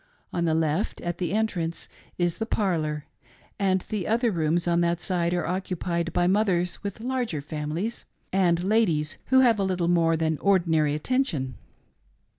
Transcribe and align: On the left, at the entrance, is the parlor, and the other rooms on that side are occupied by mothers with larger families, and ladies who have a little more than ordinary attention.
On 0.33 0.45
the 0.45 0.55
left, 0.55 0.99
at 1.01 1.19
the 1.19 1.31
entrance, 1.31 1.87
is 2.17 2.39
the 2.39 2.47
parlor, 2.47 3.05
and 3.59 3.81
the 3.89 4.07
other 4.07 4.31
rooms 4.31 4.67
on 4.67 4.81
that 4.81 4.99
side 4.99 5.31
are 5.31 5.45
occupied 5.45 6.11
by 6.11 6.25
mothers 6.25 6.81
with 6.83 7.01
larger 7.01 7.39
families, 7.39 8.05
and 8.33 8.63
ladies 8.63 9.19
who 9.27 9.41
have 9.41 9.59
a 9.59 9.63
little 9.63 9.87
more 9.87 10.17
than 10.17 10.39
ordinary 10.39 10.95
attention. 10.95 11.53